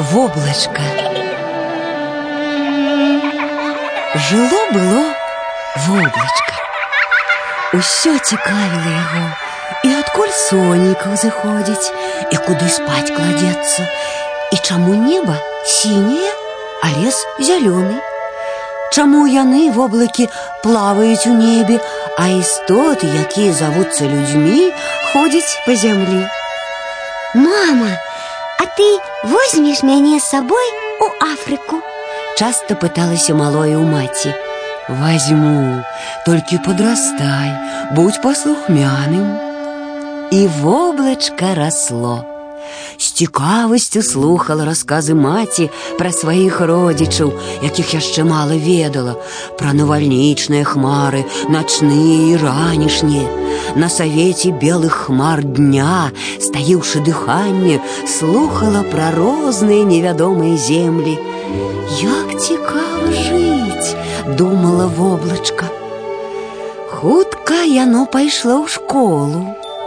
Воблачка. 0.00 0.82
Жыло 4.14 4.60
было 4.72 5.04
воблачка. 5.86 6.54
Усё 7.72 8.18
цікавіла 8.18 8.90
яго, 8.92 9.24
і 9.84 9.88
адкуль 10.00 10.32
сонейка 10.32 11.16
заходзіць, 11.16 11.92
і 12.32 12.36
куды 12.46 12.68
спаць 12.68 13.12
кладецца, 13.12 13.88
і 14.52 14.56
чаму 14.56 14.94
неба 14.94 15.36
сіняе, 15.64 16.30
а 16.82 16.92
лес 16.96 17.18
зялёны. 17.40 18.00
Чаму 18.92 19.26
яны 19.26 19.70
воблакі 19.72 20.28
плаваюць 20.62 21.26
у 21.26 21.34
небе, 21.36 21.80
а 22.16 22.28
істоты, 22.32 23.08
якія 23.22 23.52
завуцца 23.52 24.08
людзьмі, 24.08 24.72
ходзяць 25.12 25.60
па 25.66 25.74
зямлі. 25.76 26.22
Мама, 27.34 27.90
а 28.60 28.66
ты 28.76 28.98
возьмешь 29.24 29.82
мяне 29.82 30.20
з 30.20 30.24
сабой 30.24 30.66
у 31.00 31.06
Афрыку? 31.24 31.82
Часто 32.38 32.74
пыталася 32.74 33.34
малое 33.34 33.76
у 33.76 33.84
маці. 33.84 34.34
Возьму, 34.88 35.82
толькі 36.26 36.58
подрастай, 36.58 37.50
будь 37.92 38.22
паслухмяным. 38.22 39.38
І 40.30 40.46
воблачка 40.46 41.54
росло. 41.54 42.29
З 42.98 43.06
цікавасцю 43.20 44.00
слухала 44.02 44.64
расказы 44.64 45.14
маці 45.14 45.68
пра 45.98 46.12
сваіх 46.16 46.60
родзічаў, 46.70 47.32
якіх 47.62 47.92
яшчэ 47.96 48.24
мала 48.24 48.56
ведала, 48.56 49.16
пра 49.60 49.74
навальнічныя 49.76 50.64
хмары, 50.64 51.24
начныя 51.52 52.16
і 52.32 52.36
ранішнія. 52.40 53.28
На 53.76 53.88
савеце 53.92 54.52
белых 54.64 54.96
хмар 55.06 55.44
дня, 55.44 56.10
стаіўшы 56.40 57.04
дыханне, 57.04 57.80
слухала 58.08 58.82
пра 58.92 59.12
розныя 59.12 59.84
невядомыя 59.84 60.56
землі. 60.56 61.18
Як 62.00 62.32
цікава 62.40 63.12
жыць, 63.12 63.92
думала 64.40 64.86
воблачка. 64.86 65.68
Хутка 66.96 67.60
яно 67.68 68.06
пайшло 68.06 68.64
ў 68.64 68.68
школу. 68.72 69.44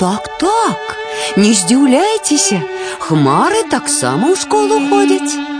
Так, 0.00 0.28
так, 0.40 0.96
Не 1.37 1.51
здзіўляйцеся, 1.53 2.61
хмары 3.07 3.65
таксама 3.71 4.31
ў 4.31 4.39
школу 4.39 4.79
ходзяць. 4.89 5.55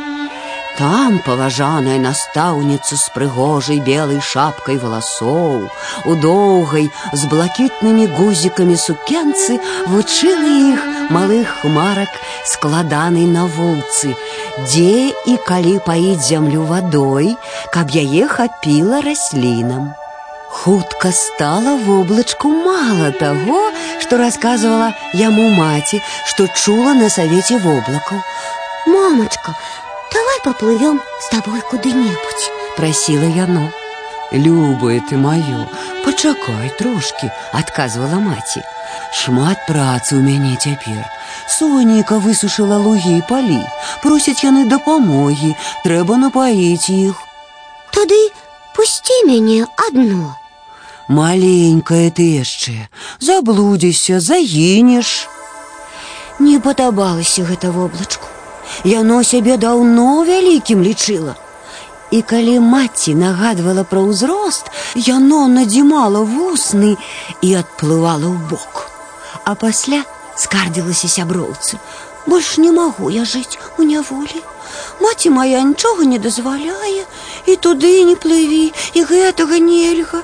Там 0.76 1.22
паважаная 1.24 1.96
настаўніца 2.04 2.98
з 3.00 3.12
прыгожай 3.16 3.80
белай 3.80 4.20
шапкай 4.20 4.76
валасоў, 4.76 5.72
у 6.04 6.16
доўгай 6.20 6.90
з 7.16 7.32
блакітнымі 7.32 8.08
гузікамі 8.18 8.76
сукенцы 8.76 9.60
вучыла 9.88 10.52
іх 10.52 10.84
малых 11.16 11.58
хмарак 11.62 12.20
складанай 12.44 13.24
навуцы, 13.32 14.16
дзе 14.68 15.16
і 15.16 15.38
калі 15.48 15.80
паіць 15.88 16.24
зямлю 16.28 16.68
вадой, 16.72 17.36
каб 17.72 17.96
яе 17.96 18.28
хапіла 18.28 19.00
раслінам. 19.06 19.94
Хутка 20.55 21.13
стала 21.13 21.77
воблачку 21.77 22.49
мала 22.51 23.13
таго, 23.13 23.71
што 24.01 24.19
расказвала 24.19 24.93
яму 25.15 25.49
маці, 25.57 26.03
што 26.27 26.49
чула 26.49 26.93
на 26.95 27.09
савеце 27.09 27.57
воблакаў. 27.59 28.19
Мамочка, 28.87 29.55
давай 30.13 30.41
поплывем 30.45 31.01
с 31.21 31.29
тобой 31.31 31.61
куды-небудзь. 31.71 32.51
Прасіла 32.77 33.31
яно. 33.31 33.71
Любае 34.33 35.01
ты 35.09 35.17
маё, 35.17 35.65
пачакай 36.05 36.69
трошкі, 36.79 37.31
адказвала 37.53 38.21
маці. 38.21 38.63
Шмат 39.13 39.65
працы 39.67 40.19
ў 40.19 40.23
мяне 40.23 40.55
цяпер. 40.55 41.03
Сонейка 41.49 42.19
высушыла 42.23 42.79
лугі 42.79 43.17
і 43.19 43.25
палі. 43.27 43.63
Просяць 44.03 44.45
яны 44.45 44.67
дапамогі, 44.71 45.55
трэба 45.87 46.21
напаіць 46.21 46.91
іх. 46.95 47.17
Тады 47.97 48.21
пусці 48.77 49.25
мяне 49.27 49.67
адно. 49.89 50.37
Маленькая 51.09 52.11
ты 52.11 52.23
яшчэ, 52.39 52.87
заблудзішся, 53.19 54.21
загінеш. 54.21 55.29
Не 56.39 56.61
падабалася 56.61 57.43
гэта 57.49 57.73
воблачку. 57.75 58.29
Яно 58.85 59.23
сябе 59.27 59.57
даўно 59.57 60.23
вялікім 60.25 60.85
лічыла. 60.87 61.35
І 62.11 62.23
калі 62.23 62.61
маці 62.61 63.15
нагадвала 63.15 63.83
пра 63.91 64.03
ўзрост, 64.07 64.71
яно 64.95 65.49
надзімала 65.51 66.23
вусны 66.23 66.95
і 67.43 67.49
адплывала 67.59 68.31
ў 68.31 68.39
бок. 68.51 68.87
А 69.45 69.55
пасля 69.55 70.03
скардзілася 70.39 71.11
сяброўцы. 71.11 71.79
Больш 72.27 72.57
не 72.59 72.71
магу 72.71 73.11
я 73.11 73.25
жыць 73.25 73.59
у 73.79 73.83
няволі. 73.83 74.43
Маці 75.01 75.31
моя 75.31 75.63
нічога 75.63 76.05
не 76.05 76.19
дазваляе, 76.19 77.05
і 77.47 77.57
туды 77.57 77.93
не 78.05 78.15
плыві, 78.15 78.73
і 78.95 79.05
гэтага 79.11 79.59
нельга. 79.59 80.23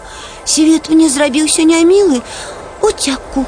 Свет 0.51 0.89
мне 0.91 1.09
зрабіўся 1.11 1.63
нямілы, 1.67 2.23
уцяку. 2.81 3.45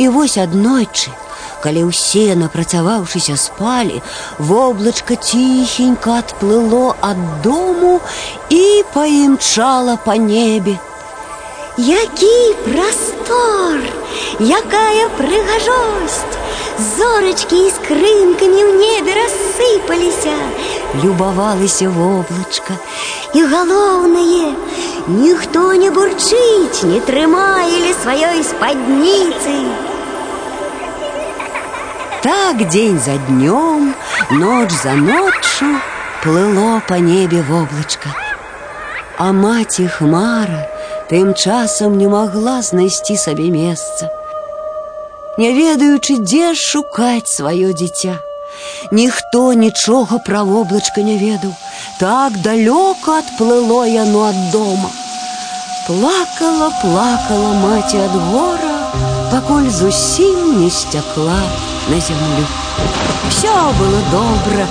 І 0.00 0.08
вось 0.08 0.38
аднойчы, 0.40 1.12
калі 1.60 1.84
ўсе, 1.90 2.32
напрацаваўшыся 2.40 3.36
спалі, 3.36 4.00
воблачка 4.38 5.16
ціхенька 5.16 6.24
адплыло 6.24 6.96
ад 7.04 7.20
дому 7.44 8.00
і 8.48 8.82
паімчала 8.94 9.98
па 10.04 10.16
небе. 10.16 10.78
Які 11.76 12.36
прастор, 12.64 13.84
якая 14.40 15.06
прыгажосць! 15.20 16.40
Зорачкі 16.80 17.58
і 17.66 17.70
скрынкамі 17.76 18.62
ў 18.64 18.72
небе 18.80 19.12
рассыпаліся. 19.20 20.32
Любавалася 21.04 21.88
воблачка. 21.88 22.74
І 23.34 23.44
галоўнае, 23.44 24.54
ніхто 25.08 25.74
не 25.74 25.90
бурчыць, 25.90 26.82
не 26.82 27.00
трымае 27.00 27.78
ля 27.84 27.92
сваёй 28.02 28.42
спадніцы. 28.42 29.54
Так 32.22 32.68
дзень 32.68 33.00
за 33.00 33.16
днём, 33.28 33.94
ноч 34.30 34.70
за 34.82 34.92
ноччу 34.92 35.70
плыло 36.22 36.82
па 36.88 36.98
небе 36.98 37.42
воблачка. 37.42 38.10
А 39.16 39.32
маці 39.32 39.86
хмара 39.86 40.66
тым 41.08 41.34
часам 41.34 41.96
не 41.98 42.08
магла 42.08 42.60
знайсці 42.62 43.16
сабе 43.16 43.48
месца. 43.50 44.10
Не 45.38 45.52
ведаючы, 45.56 46.18
дзе 46.18 46.54
шукаць 46.54 47.30
сваё 47.30 47.72
дзіця. 47.72 48.20
Ніхто 48.90 49.52
нічога 49.52 50.18
пра 50.18 50.42
воблачка 50.42 51.02
не 51.02 51.16
ведаў. 51.18 51.52
Так 51.98 52.38
далёка 52.42 53.18
адплыло 53.18 53.84
яно 53.86 54.24
ад 54.30 54.38
дома. 54.50 54.90
Плакала, 55.86 56.70
плакала 56.82 57.52
маці 57.62 57.98
ад 58.06 58.16
гора, 58.30 58.74
пакуль 59.30 59.70
зусім 59.70 60.62
не 60.62 60.70
сцякла 60.70 61.40
на 61.88 62.00
зямлю. 62.00 62.46
Всё 63.30 63.54
было 63.78 64.00
добра, 64.10 64.66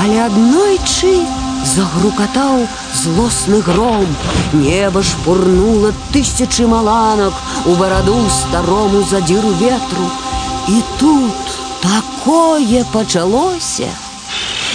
але 0.00 0.22
аднойчы 0.26 1.20
загрукатаў 1.74 2.66
злосны 2.94 3.60
гром. 3.60 4.06
Неба 4.52 5.02
шпурнула 5.02 5.92
тысячы 6.12 6.66
маланак 6.66 7.32
у 7.66 7.74
бараду 7.74 8.16
старому 8.30 9.02
задзіру 9.10 9.48
ветру. 9.60 10.06
І 10.68 10.82
тут 11.00 11.39
такое 11.82 12.84
пачалося. 12.92 13.88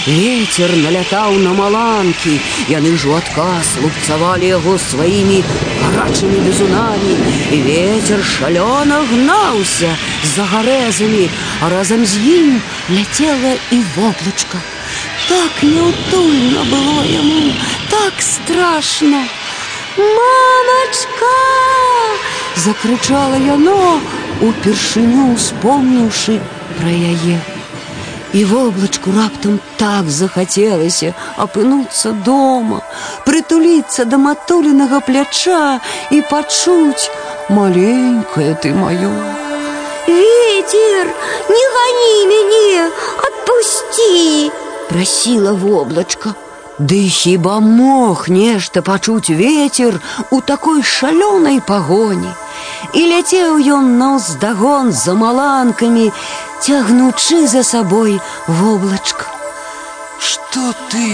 Ветер 0.05 0.71
налятаў 0.81 1.35
на 1.37 1.53
маланкі, 1.53 2.39
яны 2.73 2.97
ж 2.97 3.05
у 3.05 3.13
адказ 3.13 3.75
лупцавалі 3.83 4.47
яго 4.49 4.73
сваімі 4.81 5.43
гарачымі 5.81 6.39
бізунамі, 6.41 7.13
і 7.53 7.57
ветер 7.67 8.23
шалёна 8.25 8.97
гнаўся 9.11 9.91
за 10.33 10.45
гарэзамі, 10.53 11.29
а 11.61 11.69
разам 11.69 12.05
з 12.05 12.17
ім 12.17 12.61
ляцела 12.89 13.53
і 13.69 13.77
воблачка. 13.95 14.57
Так 15.29 15.61
неутульно 15.61 16.63
было 16.71 17.03
яму, 17.05 17.53
так 17.89 18.13
страшно. 18.21 19.21
Мамачка! 19.97 21.35
Закрычала 22.55 23.37
яно, 23.37 24.01
упершыню 24.41 25.33
успомніўшы 25.35 26.39
пра 26.79 26.91
яе. 26.91 27.39
І 28.33 28.45
воблачку 28.45 29.11
раптам 29.11 29.59
так 29.77 30.09
захацелася 30.09 31.13
апынуцца 31.35 32.11
дома, 32.27 32.79
прытуліцца 33.25 34.05
да 34.05 34.17
матуленага 34.17 35.01
пляча 35.07 35.79
і 36.11 36.21
пачуць 36.31 37.11
маленькае 37.49 38.55
ты 38.63 38.71
маё. 38.73 39.11
Ветер, 40.07 41.11
не 41.49 41.65
гони 41.73 42.15
мяне, 42.31 42.89
отпусти! 43.27 44.51
Прасіла 44.89 45.53
воблачка. 45.53 46.33
Ды 46.79 46.97
хіба 47.13 47.59
мог 47.59 48.29
нешта 48.29 48.81
пачуць 48.81 49.29
ветер 49.29 49.99
у 50.31 50.41
такой 50.41 50.81
шалёнай 50.81 51.61
пагоні. 51.61 52.31
І 52.94 53.06
ляцеў 53.10 53.58
ён 53.58 53.96
наўздагон 53.98 54.92
за 54.92 55.14
маланкамі, 55.14 56.10
цягнучы 56.60 57.46
за 57.48 57.62
сабой 57.62 58.20
воблачка. 58.46 59.26
Что 60.18 60.72
ты, 60.90 61.12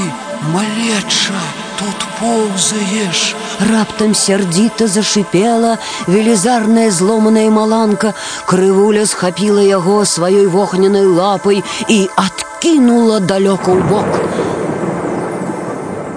малеча, 0.52 1.40
тут 1.78 1.98
ползаешь? 2.20 3.34
Раптам 3.58 4.14
сердито 4.14 4.86
зашипела 4.86 5.78
велізарная 6.06 6.90
зломаная 6.90 7.50
маланка. 7.50 8.14
Крывуля 8.46 9.06
схапіла 9.06 9.60
яго 9.60 10.04
сваёй 10.04 10.46
вогненай 10.46 11.04
лапай 11.06 11.62
і 11.88 12.08
адкінула 12.16 13.20
далёка 13.20 13.74
ў 13.74 13.80
бок. 13.90 14.10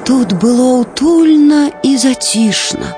Тут 0.05 0.33
было 0.33 0.85
утульна 0.85 1.71
і 1.83 1.97
зацішна. 1.97 2.93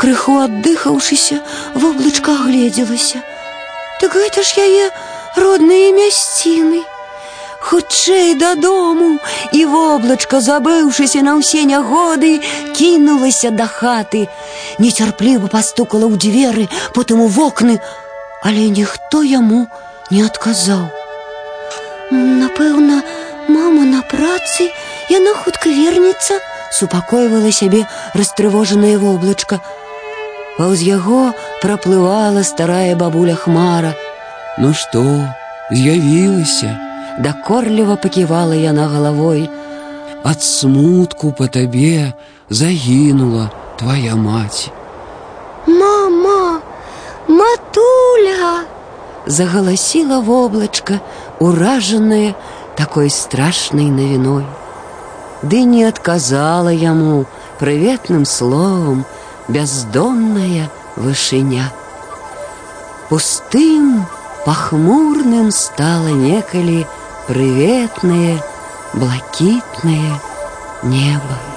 Крыху 0.00 0.38
аддыхаўшыся, 0.40 1.42
воблачка 1.74 2.32
агледзелася. 2.32 3.20
Так 4.00 4.16
гэта 4.16 4.42
ж 4.42 4.64
яе 4.64 4.86
родныя 5.36 5.92
мясціны. 5.92 6.80
Хутчэй 7.60 8.34
дадому 8.40 9.18
і 9.52 9.64
воблачка, 9.68 10.40
забыўшыся 10.40 11.20
на 11.20 11.36
ўсе 11.36 11.68
нягоды, 11.68 12.40
кінулася 12.72 13.52
да 13.52 13.68
хаты. 13.68 14.24
Нецярпліва 14.80 15.52
пастукала 15.52 16.08
ў 16.08 16.16
дзверы, 16.16 16.64
потым 16.96 17.20
у 17.20 17.28
вокны, 17.28 17.76
але 18.40 18.72
ніхто 18.72 19.20
яму 19.20 19.68
не 20.08 20.24
адказаў. 20.24 20.88
Напэўна, 22.10 23.04
мама 23.52 23.84
на 23.84 24.00
працы, 24.08 24.72
яна 25.12 25.36
хутка 25.36 25.68
вернецца, 25.68 26.40
супакойвала 26.72 27.52
сябе 27.52 27.84
растрывожанае 28.16 28.96
воблачка. 28.96 29.60
Паўз 30.58 30.82
яго 30.82 31.32
праплывала 31.62 32.42
старая 32.44 32.96
бабуля 32.96 33.34
хмара. 33.34 33.94
Ну 34.58 34.74
што, 34.74 35.04
з'явілася? 35.70 36.76
Дакорліва 37.18 37.96
паківала 37.96 38.54
яна 38.54 38.88
галавой. 38.88 39.48
Ад 40.24 40.42
смутку 40.42 41.32
па 41.32 41.46
табе 41.48 42.12
загінула 42.50 43.48
твоя 43.78 44.16
маці. 44.16 44.70
Мама, 45.66 46.60
матуля! 47.28 48.64
Загаласіла 49.26 50.20
воблачка, 50.20 51.00
уражаная 51.38 52.34
такой 52.76 53.10
страшнай 53.10 53.88
навіной. 53.88 54.44
Ды 55.42 55.64
не 55.64 55.84
адказала 55.84 56.68
яму 56.68 57.24
прыветным 57.60 58.24
словам 58.24 59.04
бяздонная 59.47 60.69
вышыня. 60.95 61.71
Пустым, 63.09 64.05
пахмурным 64.45 65.51
стала 65.51 66.07
некалі, 66.07 66.85
прыветнае, 67.27 68.41
блакітнае 68.93 70.19
неба. 70.83 71.54